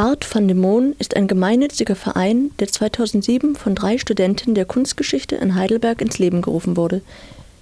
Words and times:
Art 0.00 0.26
van 0.34 0.48
de 0.48 0.56
Moon 0.56 0.94
ist 0.98 1.14
ein 1.14 1.28
gemeinnütziger 1.28 1.94
Verein, 1.94 2.52
der 2.58 2.68
2007 2.68 3.54
von 3.54 3.74
drei 3.74 3.98
Studenten 3.98 4.54
der 4.54 4.64
Kunstgeschichte 4.64 5.36
in 5.36 5.56
Heidelberg 5.56 6.00
ins 6.00 6.18
Leben 6.18 6.40
gerufen 6.40 6.78
wurde. 6.78 7.02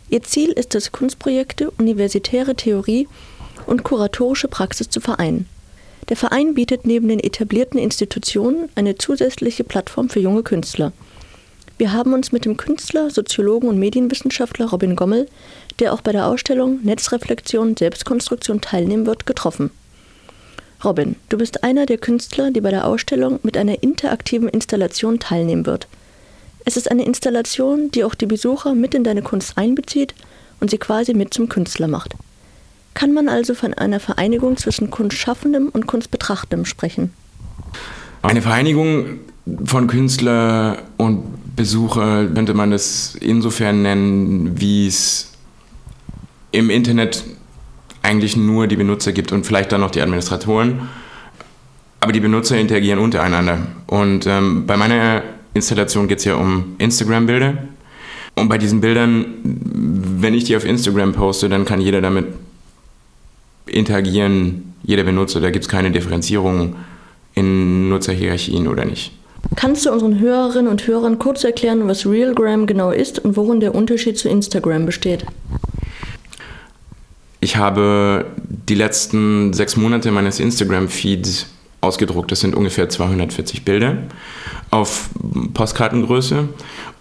Ihr 0.09 0.23
Ziel 0.23 0.51
ist 0.51 0.77
es, 0.77 0.93
Kunstprojekte, 0.93 1.73
universitäre 1.73 2.55
Theorie 2.55 3.09
und 3.67 3.83
kuratorische 3.83 4.47
Praxis 4.47 4.89
zu 4.89 5.01
vereinen. 5.01 5.49
Der 6.11 6.17
Verein 6.17 6.55
bietet 6.55 6.87
neben 6.87 7.09
den 7.09 7.19
etablierten 7.19 7.81
Institutionen 7.81 8.69
eine 8.77 8.97
zusätzliche 8.97 9.65
Plattform 9.65 10.09
für 10.09 10.21
junge 10.21 10.45
Künstler. 10.45 10.93
Wir 11.77 11.93
haben 11.93 12.13
uns 12.13 12.31
mit 12.31 12.45
dem 12.45 12.57
Künstler, 12.57 13.11
Soziologen 13.11 13.69
und 13.69 13.81
Medienwissenschaftler 13.81 14.67
Robin 14.67 14.95
Gommel, 14.95 15.27
der 15.81 15.93
auch 15.93 16.03
bei 16.03 16.13
der 16.13 16.29
Ausstellung 16.29 16.85
Netzreflexion 16.85 17.77
Selbstkonstruktion 17.77 18.61
teilnehmen 18.61 19.07
wird, 19.07 19.27
getroffen. 19.27 19.73
Robin, 20.85 21.17
du 21.29 21.39
bist 21.39 21.65
einer 21.65 21.87
der 21.87 21.99
Künstler, 21.99 22.53
die 22.53 22.61
bei 22.61 22.71
der 22.71 22.87
Ausstellung 22.87 23.41
mit 23.43 23.57
einer 23.57 23.83
interaktiven 23.83 24.49
Installation 24.49 25.19
teilnehmen 25.19 25.67
wird. 25.67 25.89
Es 26.65 26.77
ist 26.77 26.91
eine 26.91 27.05
Installation, 27.05 27.91
die 27.91 28.05
auch 28.05 28.15
die 28.15 28.27
Besucher 28.27 28.75
mit 28.75 28.95
in 28.95 29.03
deine 29.03 29.23
Kunst 29.23 29.59
einbezieht 29.59 30.15
und 30.61 30.71
sie 30.71 30.79
quasi 30.79 31.15
mit 31.15 31.35
zum 31.35 31.49
Künstler 31.49 31.89
macht. 31.89 32.15
Kann 32.95 33.13
man 33.13 33.29
also 33.29 33.55
von 33.55 33.75
einer 33.75 34.01
Vereinigung 34.01 34.57
zwischen 34.57 34.91
Kunstschaffendem 34.91 35.69
und 35.69 35.87
Kunstbetrachtendem 35.87 36.65
sprechen? 36.65 37.13
Eine 38.23 38.43
Vereinigung 38.43 39.21
von 39.65 39.87
Künstler 39.87 40.83
und 40.97 41.57
Besucher 41.57 42.27
könnte 42.27 42.55
man 42.55 42.71
das 42.71 43.17
insofern 43.21 43.83
nennen, 43.83 44.61
wie 44.61 44.87
es 44.87 45.33
im 46.53 46.71
Internet 46.71 47.25
eigentlich 48.09 48.37
nur 48.37 48.67
die 48.67 48.77
Benutzer 48.77 49.13
gibt 49.13 49.33
und 49.33 49.45
vielleicht 49.45 49.71
dann 49.71 49.83
noch 49.83 49.91
die 49.91 50.01
Administratoren. 50.01 50.89
Aber 52.01 52.13
die 52.13 52.21
Benutzer 52.21 52.59
interagieren 52.59 52.99
untereinander. 52.99 53.59
Und 53.87 54.27
ähm, 54.27 54.67
bei 54.67 54.77
meiner 54.77 55.23
Installation 55.53 56.09
geht 56.09 56.19
es 56.19 56.25
ja 56.25 56.35
um 56.35 56.77
Instagram-Bilder. 56.79 57.59
Und 58.37 58.49
bei 58.49 58.57
diesen 58.57 58.81
Bildern, 58.81 59.27
wenn 59.43 60.33
ich 60.33 60.45
die 60.45 60.57
auf 60.57 60.65
Instagram 60.65 61.13
poste, 61.13 61.49
dann 61.49 61.65
kann 61.65 61.81
jeder 61.81 62.01
damit 62.01 62.27
interagieren, 63.67 64.75
jeder 64.83 65.03
Benutzer. 65.03 65.41
Da 65.41 65.51
gibt 65.51 65.65
es 65.65 65.69
keine 65.69 65.91
Differenzierung 65.91 66.77
in 67.35 67.89
Nutzerhierarchien 67.91 68.69
oder 68.69 68.85
nicht. 68.85 69.13
Kannst 69.57 69.85
du 69.87 69.93
unseren 69.93 70.19
Hörerinnen 70.19 70.69
und 70.69 70.87
Hörern 70.87 71.19
kurz 71.19 71.45
erklären, 71.45 71.87
was 71.89 72.07
Realgram 72.07 72.67
genau 72.67 72.91
ist 72.91 73.19
und 73.19 73.37
worin 73.37 73.61
der 73.61 73.75
Unterschied 73.75 74.17
zu 74.17 74.29
Instagram 74.29 74.87
besteht? 74.87 75.25
Ich 77.41 77.57
habe 77.57 78.27
die 78.39 78.75
letzten 78.75 79.53
sechs 79.53 79.77
Monate 79.77 80.11
meines 80.11 80.41
Instagram-Feeds 80.41 81.47
ausgedruckt. 81.81 82.33
Das 82.33 82.41
sind 82.41 82.55
ungefähr 82.55 82.89
240 82.89 83.65
Bilder 83.65 83.99
auf 84.71 85.11
Postkartengröße. 85.55 86.49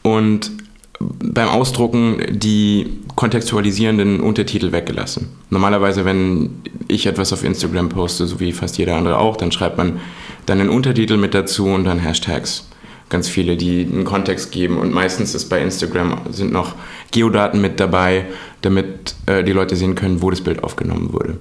Und 0.03 0.51
beim 0.99 1.49
Ausdrucken 1.49 2.21
die 2.29 2.99
kontextualisierenden 3.15 4.19
Untertitel 4.19 4.71
weggelassen. 4.71 5.29
Normalerweise, 5.49 6.05
wenn 6.05 6.61
ich 6.87 7.05
etwas 7.05 7.33
auf 7.33 7.43
Instagram 7.43 7.89
poste, 7.89 8.25
so 8.27 8.39
wie 8.39 8.51
fast 8.51 8.77
jeder 8.77 8.95
andere 8.95 9.19
auch, 9.19 9.37
dann 9.37 9.51
schreibt 9.51 9.77
man 9.77 9.99
dann 10.45 10.59
einen 10.59 10.69
Untertitel 10.69 11.17
mit 11.17 11.33
dazu 11.33 11.65
und 11.67 11.85
dann 11.85 11.99
Hashtags. 11.99 12.67
Ganz 13.09 13.29
viele, 13.29 13.55
die 13.55 13.81
einen 13.81 14.03
Kontext 14.03 14.51
geben 14.51 14.77
und 14.77 14.93
meistens 14.93 15.33
ist 15.33 15.45
bei 15.49 15.61
Instagram 15.61 16.19
sind 16.31 16.51
noch 16.51 16.75
Geodaten 17.11 17.61
mit 17.61 17.79
dabei, 17.79 18.25
damit 18.61 19.15
äh, 19.27 19.43
die 19.43 19.53
Leute 19.53 19.75
sehen 19.75 19.95
können, 19.95 20.21
wo 20.21 20.29
das 20.29 20.41
Bild 20.41 20.63
aufgenommen 20.63 21.13
wurde. 21.13 21.37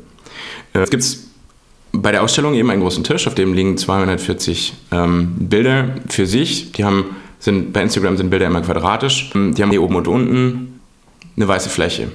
Äh, 0.75 0.81
es 0.81 0.91
gibt 0.91 1.05
bei 1.93 2.13
der 2.13 2.23
Ausstellung 2.23 2.55
eben 2.55 2.71
einen 2.71 2.83
großen 2.83 3.03
Tisch, 3.03 3.27
auf 3.27 3.35
dem 3.35 3.53
liegen 3.53 3.77
240 3.77 4.75
ähm, 4.93 5.35
Bilder 5.39 5.97
für 6.09 6.27
sich. 6.27 6.73
Die 6.73 6.85
haben 6.85 7.17
sind, 7.39 7.73
bei 7.73 7.83
Instagram 7.83 8.17
sind 8.17 8.31
Bilder 8.31 8.47
immer 8.47 8.61
quadratisch. 8.61 9.31
Die 9.35 9.63
haben 9.63 9.71
hier 9.71 9.83
oben 9.83 9.97
und 9.97 10.09
unten 10.09 10.81
eine 11.37 11.49
weiße 11.49 11.69
Fläche. 11.69 12.09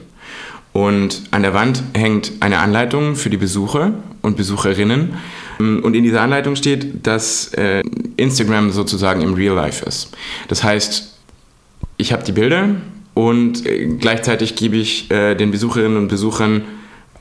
Und 0.73 1.23
an 1.31 1.41
der 1.41 1.53
Wand 1.53 1.83
hängt 1.93 2.31
eine 2.39 2.59
Anleitung 2.59 3.15
für 3.15 3.29
die 3.29 3.37
Besucher 3.37 3.93
und 4.21 4.37
Besucherinnen. 4.37 5.13
Und 5.59 5.93
in 5.93 6.03
dieser 6.03 6.21
Anleitung 6.21 6.55
steht, 6.55 7.05
dass 7.05 7.53
äh, 7.53 7.83
Instagram 8.21 8.71
sozusagen 8.71 9.21
im 9.21 9.33
Real 9.33 9.55
Life 9.55 9.85
ist. 9.85 10.15
Das 10.47 10.63
heißt, 10.63 11.13
ich 11.97 12.13
habe 12.13 12.23
die 12.23 12.31
Bilder 12.31 12.69
und 13.13 13.65
äh, 13.65 13.85
gleichzeitig 13.87 14.55
gebe 14.55 14.77
ich 14.77 15.11
äh, 15.11 15.35
den 15.35 15.51
Besucherinnen 15.51 15.97
und 15.97 16.07
Besuchern 16.07 16.63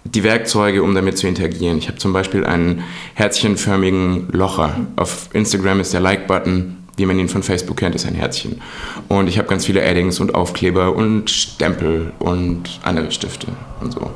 die 0.05 0.23
Werkzeuge, 0.23 0.83
um 0.83 0.95
damit 0.95 1.19
zu 1.19 1.27
interagieren. 1.27 1.77
Ich 1.77 1.89
habe 1.89 1.99
zum 1.99 2.13
Beispiel 2.13 2.45
einen 2.45 2.83
herzchenförmigen 3.15 4.29
Locher. 4.33 4.87
Auf 4.97 5.29
Instagram 5.35 5.81
ist 5.81 5.93
der 5.93 6.01
Like-Button 6.01 6.77
wie 7.01 7.07
man 7.07 7.19
ihn 7.19 7.29
von 7.29 7.43
Facebook 7.43 7.79
kennt, 7.79 7.95
ist 7.95 8.07
ein 8.07 8.15
Herzchen. 8.15 8.61
Und 9.09 9.27
ich 9.27 9.39
habe 9.39 9.49
ganz 9.49 9.65
viele 9.65 9.83
Addings 9.83 10.21
und 10.21 10.35
Aufkleber 10.35 10.95
und 10.95 11.31
Stempel 11.31 12.13
und 12.19 12.79
andere 12.83 13.11
Stifte 13.11 13.47
und 13.81 13.93
so. 13.93 14.11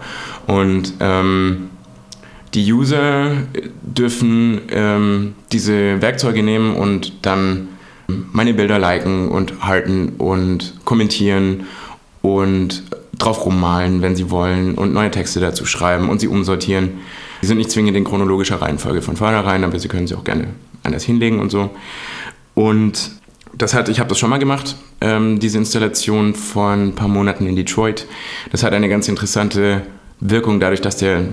Und 0.47 0.93
ähm, 1.01 1.71
die 2.55 2.73
User 2.73 3.33
dürfen 3.83 4.63
ähm, 4.71 5.35
diese 5.53 6.01
Werkzeuge 6.01 6.43
nehmen 6.43 6.77
und 6.77 7.13
dann 7.23 7.69
meine 8.07 8.55
Bilder 8.55 8.79
liken 8.79 9.29
und 9.29 9.67
halten 9.67 10.15
und 10.19 10.75
kommentieren 10.85 11.67
und 12.23 12.85
drauf 13.19 13.45
rummalen, 13.45 14.03
wenn 14.03 14.17
sie 14.17 14.31
wollen 14.31 14.75
und 14.75 14.93
neue 14.93 15.11
Texte 15.11 15.41
dazu 15.41 15.67
schreiben 15.67 16.09
und 16.09 16.21
sie 16.21 16.29
umsortieren. 16.29 17.01
Sie 17.41 17.49
sind 17.49 17.59
nicht 17.59 17.71
zwingend 17.71 17.97
in 17.97 18.05
chronologischer 18.05 18.61
Reihenfolge 18.61 19.03
von 19.03 19.17
vornherein, 19.17 19.65
aber 19.65 19.79
sie 19.79 19.89
können 19.89 20.07
sie 20.07 20.15
auch 20.15 20.25
gerne 20.25 20.49
anders 20.83 21.05
hinlegen 21.05 21.41
und 21.41 21.51
so. 21.51 21.71
Und 22.55 23.13
das 23.57 23.75
hat, 23.75 23.89
ich 23.89 24.01
habe 24.01 24.09
das 24.09 24.19
schon 24.19 24.31
mal 24.31 24.39
gemacht, 24.39 24.77
ähm, 25.01 25.39
diese 25.39 25.59
Installation 25.59 26.35
vor 26.35 26.71
ein 26.71 26.95
paar 26.95 27.09
Monaten 27.09 27.47
in 27.47 27.57
Detroit. 27.57 28.07
Das 28.51 28.63
hat 28.63 28.73
eine 28.73 28.89
ganz 28.89 29.09
interessante 29.09 29.83
Wirkung 30.21 30.61
dadurch, 30.61 30.81
dass 30.81 30.97
der 30.97 31.25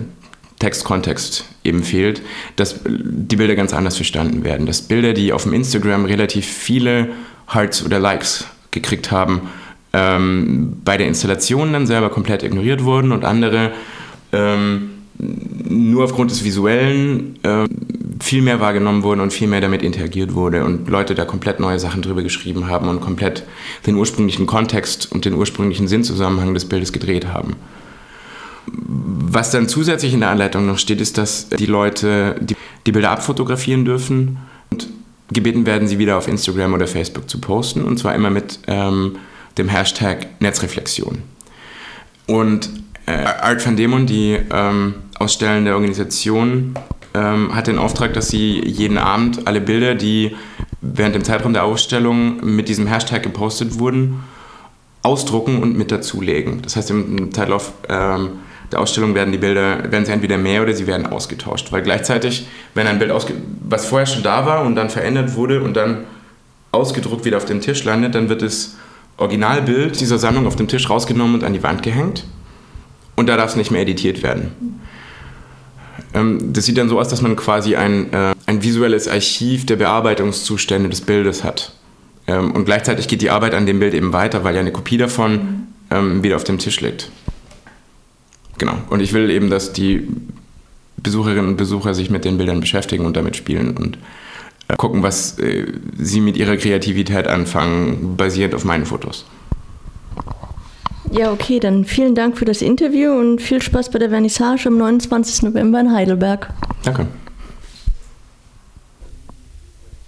Textkontext 0.62 1.46
eben 1.64 1.84
fehlt, 1.84 2.22
dass 2.56 2.80
die 2.86 3.36
Bilder 3.36 3.56
ganz 3.56 3.74
anders 3.74 3.96
verstanden 3.96 4.44
werden. 4.44 4.66
Dass 4.66 4.82
Bilder, 4.82 5.14
die 5.14 5.34
auf 5.34 5.44
dem 5.44 5.54
Instagram 5.54 6.06
relativ 6.06 6.46
viele 6.46 7.10
Hearts 7.52 7.84
oder 7.86 8.00
Likes 8.00 8.46
gekriegt 8.72 9.12
haben, 9.12 9.42
ähm, 9.94 10.78
bei 10.86 10.98
der 10.98 11.08
Installation 11.08 11.74
dann 11.74 11.86
selber 11.86 12.10
komplett 12.10 12.44
ignoriert 12.44 12.84
wurden 12.84 13.12
und 13.12 13.26
andere 13.26 13.72
ähm, 14.32 14.92
nur 15.18 16.06
aufgrund 16.06 16.32
des 16.32 16.44
Visuellen 16.44 17.38
äh, 17.44 17.68
viel 18.22 18.42
mehr 18.42 18.60
wahrgenommen 18.60 19.04
wurden 19.04 19.20
und 19.20 19.34
viel 19.34 19.48
mehr 19.48 19.62
damit 19.62 19.84
interagiert 19.84 20.34
wurde 20.34 20.64
und 20.64 20.90
Leute 20.90 21.16
da 21.16 21.26
komplett 21.26 21.60
neue 21.60 21.80
Sachen 21.80 22.02
drüber 22.02 22.24
geschrieben 22.24 22.68
haben 22.68 22.88
und 22.88 23.02
komplett 23.02 23.44
den 23.86 23.96
ursprünglichen 23.96 24.48
Kontext 24.48 25.12
und 25.12 25.26
den 25.26 25.34
ursprünglichen 25.34 25.88
Sinnzusammenhang 25.88 26.54
des 26.54 26.66
Bildes 26.66 26.94
gedreht 26.94 27.28
haben. 27.28 27.56
Was 28.66 29.52
dann 29.52 29.68
zusätzlich 29.68 30.14
in 30.14 30.20
der 30.20 30.30
Anleitung 30.30 30.66
noch 30.66 30.78
steht, 30.78 31.02
ist, 31.02 31.18
dass 31.18 31.50
die 31.50 31.66
Leute 31.66 32.36
die, 32.42 32.56
die 32.86 32.92
Bilder 32.92 33.12
abfotografieren 33.12 33.86
dürfen 33.86 34.38
und 34.70 34.88
gebeten 35.32 35.66
werden, 35.66 35.88
sie 35.88 36.00
wieder 36.00 36.18
auf 36.18 36.28
Instagram 36.28 36.74
oder 36.74 36.88
Facebook 36.88 37.30
zu 37.30 37.40
posten 37.40 37.84
und 37.84 37.98
zwar 37.98 38.14
immer 38.14 38.30
mit 38.30 38.60
ähm, 38.68 39.18
dem 39.58 39.70
Hashtag 39.70 40.28
Netzreflexion. 40.40 41.20
Und 42.28 42.70
äh, 43.06 43.12
Art 43.12 43.66
van 43.66 43.76
Demon, 43.76 44.06
die 44.06 44.38
ähm, 44.52 44.96
ausstellende 45.18 45.74
Organisation, 45.74 46.76
ähm, 47.14 47.54
hat 47.54 47.68
den 47.68 47.78
Auftrag, 47.78 48.14
dass 48.14 48.30
sie 48.30 48.62
jeden 48.66 48.98
Abend 48.98 49.48
alle 49.48 49.62
Bilder, 49.62 49.96
die 49.96 50.36
während 50.82 51.16
dem 51.16 51.24
Zeitraum 51.24 51.54
der 51.54 51.64
Ausstellung 51.64 52.44
mit 52.44 52.70
diesem 52.70 52.88
Hashtag 52.88 53.24
gepostet 53.24 53.80
wurden, 53.80 54.24
ausdrucken 55.04 55.62
und 55.62 55.78
mit 55.78 55.92
dazulegen. 55.92 56.62
Das 56.62 56.76
heißt, 56.76 56.92
im 56.92 57.34
Zeitlauf 57.34 57.74
ähm, 57.90 58.30
der 58.72 58.80
Ausstellung 58.80 59.16
werden 59.16 59.32
die 59.32 59.38
Bilder, 59.38 59.92
werden 59.92 60.06
sie 60.06 60.12
entweder 60.12 60.38
mehr 60.38 60.62
oder 60.62 60.74
sie 60.74 60.88
werden 60.88 61.06
ausgetauscht. 61.06 61.72
Weil 61.72 61.82
gleichzeitig, 61.82 62.48
wenn 62.74 62.88
ein 62.88 63.00
Bild, 63.00 63.12
was 63.68 63.86
vorher 63.86 64.06
schon 64.06 64.24
da 64.24 64.46
war 64.46 64.66
und 64.66 64.76
dann 64.76 64.90
verändert 64.90 65.36
wurde 65.36 65.62
und 65.62 65.76
dann 65.76 66.06
ausgedruckt 66.72 67.26
wieder 67.26 67.38
auf 67.38 67.46
dem 67.46 67.62
Tisch 67.62 67.84
landet, 67.84 68.16
dann 68.16 68.30
wird 68.30 68.42
das 68.42 68.78
Originalbild 69.18 70.00
dieser 70.00 70.18
Sammlung 70.18 70.48
auf 70.48 70.56
dem 70.56 70.68
Tisch 70.68 70.90
rausgenommen 70.90 71.36
und 71.36 71.44
an 71.44 71.54
die 71.54 71.64
Wand 71.64 71.84
gehängt. 71.84 72.26
Und 73.16 73.28
da 73.28 73.38
darf 73.38 73.52
es 73.52 73.56
nicht 73.56 73.72
mehr 73.72 73.82
editiert 73.82 74.24
werden. 74.24 74.80
Ähm, 76.14 76.54
das 76.54 76.66
sieht 76.66 76.78
dann 76.78 76.90
so 76.90 77.00
aus, 77.00 77.10
dass 77.10 77.22
man 77.22 77.36
quasi 77.36 77.76
ein, 77.76 78.12
äh, 78.14 78.34
ein 78.46 78.64
visuelles 78.64 79.08
Archiv 79.08 79.66
der 79.66 79.76
Bearbeitungszustände 79.76 80.90
des 80.90 81.02
Bildes 81.02 81.44
hat. 81.44 81.74
Ähm, 82.28 82.52
und 82.52 82.66
gleichzeitig 82.66 83.08
geht 83.08 83.22
die 83.22 83.30
Arbeit 83.30 83.54
an 83.54 83.66
dem 83.66 83.80
Bild 83.80 83.94
eben 83.94 84.14
weiter, 84.14 84.44
weil 84.44 84.56
ja 84.56 84.62
eine 84.62 84.72
Kopie 84.72 84.98
davon 84.98 85.68
ähm, 85.90 86.24
wieder 86.24 86.36
auf 86.36 86.44
dem 86.44 86.58
Tisch 86.58 86.82
liegt. 86.82 87.12
Genau. 88.62 88.78
Und 88.92 89.00
ich 89.00 89.12
will 89.14 89.32
eben, 89.32 89.50
dass 89.50 89.74
die 89.74 90.08
Besucherinnen 90.98 91.48
und 91.48 91.58
Besucher 91.58 91.96
sich 91.96 92.12
mit 92.12 92.26
den 92.26 92.38
Bildern 92.38 92.60
beschäftigen 92.60 93.08
und 93.08 93.18
damit 93.18 93.36
spielen 93.36 93.76
und 93.76 93.98
äh, 94.68 94.76
gucken, 94.76 95.02
was 95.02 95.40
äh, 95.40 95.66
sie 95.98 96.22
mit 96.22 96.38
ihrer 96.38 96.58
Kreativität 96.58 97.26
anfangen, 97.26 98.18
basierend 98.18 98.54
auf 98.54 98.64
meinen 98.64 98.86
Fotos. 98.86 99.26
Ja, 101.12 101.32
okay, 101.32 101.60
dann 101.60 101.86
vielen 101.86 102.14
Dank 102.14 102.38
für 102.38 102.46
das 102.46 102.62
Interview 102.62 103.10
und 103.14 103.42
viel 103.42 103.64
Spaß 103.64 103.90
bei 103.90 103.98
der 103.98 104.12
Vernissage 104.12 104.68
am 104.68 104.78
29. 104.78 105.42
November 105.42 105.80
in 105.80 105.92
Heidelberg. 105.92 106.54
Danke. 106.84 107.08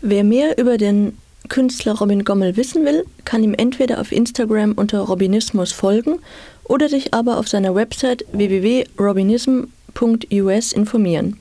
Wer 0.01 0.23
mehr 0.23 0.59
über 0.59 0.77
den 0.77 1.17
Künstler 1.49 1.94
Robin 1.94 2.23
Gommel 2.23 2.56
wissen 2.56 2.85
will, 2.85 3.03
kann 3.25 3.44
ihm 3.44 3.56
entweder 3.57 3.99
auf 3.99 4.11
Instagram 4.11 4.73
unter 4.73 4.99
Robinismus 4.99 5.71
folgen 5.71 6.19
oder 6.65 6.89
sich 6.89 7.13
aber 7.13 7.38
auf 7.38 7.48
seiner 7.48 7.75
Website 7.75 8.25
www.robinism.us 8.31 10.74
informieren. 10.74 11.38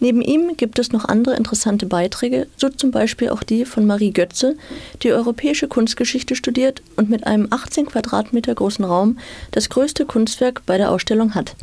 Neben 0.00 0.20
ihm 0.20 0.56
gibt 0.56 0.78
es 0.78 0.92
noch 0.92 1.06
andere 1.06 1.36
interessante 1.36 1.86
Beiträge, 1.86 2.46
so 2.56 2.68
zum 2.68 2.90
Beispiel 2.90 3.30
auch 3.30 3.42
die 3.42 3.64
von 3.64 3.86
Marie 3.86 4.12
Götze, 4.12 4.56
die 5.02 5.12
europäische 5.12 5.68
Kunstgeschichte 5.68 6.36
studiert 6.36 6.82
und 6.96 7.10
mit 7.10 7.26
einem 7.26 7.48
18 7.50 7.86
Quadratmeter 7.86 8.54
großen 8.54 8.84
Raum 8.84 9.18
das 9.52 9.70
größte 9.70 10.04
Kunstwerk 10.04 10.62
bei 10.66 10.78
der 10.78 10.90
Ausstellung 10.90 11.34
hat. 11.34 11.56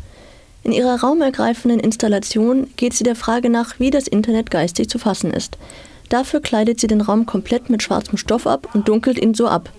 In 0.64 0.72
ihrer 0.72 1.00
raumergreifenden 1.00 1.80
Installation 1.80 2.68
geht 2.76 2.94
sie 2.94 3.04
der 3.04 3.16
Frage 3.16 3.50
nach, 3.50 3.78
wie 3.78 3.90
das 3.90 4.06
Internet 4.06 4.50
geistig 4.50 4.88
zu 4.88 4.98
fassen 4.98 5.32
ist. 5.32 5.58
Dafür 6.08 6.40
kleidet 6.40 6.80
sie 6.80 6.86
den 6.86 7.00
Raum 7.00 7.26
komplett 7.26 7.70
mit 7.70 7.82
schwarzem 7.82 8.16
Stoff 8.16 8.46
ab 8.46 8.68
und 8.74 8.88
dunkelt 8.88 9.20
ihn 9.20 9.34
so 9.34 9.48
ab. 9.48 9.70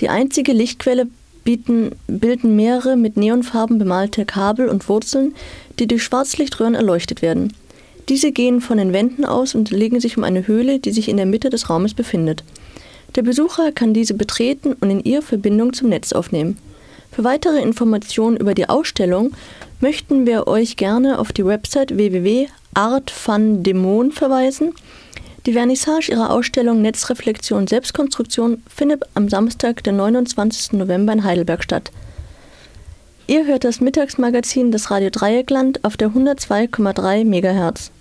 Die 0.00 0.08
einzige 0.08 0.52
Lichtquelle 0.52 1.08
bieten, 1.48 1.92
bilden 2.06 2.54
mehrere 2.56 2.98
mit 2.98 3.16
Neonfarben 3.16 3.78
bemalte 3.78 4.26
Kabel 4.26 4.68
und 4.68 4.86
Wurzeln, 4.90 5.34
die 5.78 5.86
durch 5.86 6.02
Schwarzlichtröhren 6.02 6.74
erleuchtet 6.74 7.22
werden. 7.22 7.54
Diese 8.10 8.32
gehen 8.32 8.60
von 8.60 8.76
den 8.76 8.92
Wänden 8.92 9.24
aus 9.24 9.54
und 9.54 9.70
legen 9.70 9.98
sich 9.98 10.18
um 10.18 10.24
eine 10.24 10.46
Höhle, 10.46 10.78
die 10.78 10.90
sich 10.90 11.08
in 11.08 11.16
der 11.16 11.24
Mitte 11.24 11.48
des 11.48 11.70
Raumes 11.70 11.94
befindet. 11.94 12.44
Der 13.16 13.22
Besucher 13.22 13.72
kann 13.72 13.94
diese 13.94 14.12
betreten 14.12 14.74
und 14.78 14.90
in 14.90 15.02
ihr 15.02 15.22
Verbindung 15.22 15.72
zum 15.72 15.88
Netz 15.88 16.12
aufnehmen. 16.12 16.58
Für 17.12 17.24
weitere 17.24 17.62
Informationen 17.62 18.36
über 18.36 18.52
die 18.52 18.68
Ausstellung 18.68 19.32
möchten 19.80 20.26
wir 20.26 20.48
euch 20.48 20.76
gerne 20.76 21.18
auf 21.18 21.32
die 21.32 21.46
Website 21.46 21.96
www.artfundemon 21.96 24.12
verweisen. 24.12 24.74
Die 25.48 25.54
Vernissage 25.54 26.10
ihrer 26.12 26.28
Ausstellung 26.28 26.82
Netzreflexion 26.82 27.66
Selbstkonstruktion 27.66 28.62
findet 28.68 29.04
am 29.14 29.30
Samstag, 29.30 29.82
den 29.82 29.96
29. 29.96 30.72
November 30.72 31.14
in 31.14 31.24
Heidelberg 31.24 31.64
statt. 31.64 31.90
Ihr 33.28 33.46
hört 33.46 33.64
das 33.64 33.80
Mittagsmagazin 33.80 34.72
des 34.72 34.90
Radio 34.90 35.08
Dreieckland 35.08 35.86
auf 35.86 35.96
der 35.96 36.10
102,3 36.10 37.24
MHz. 37.24 37.92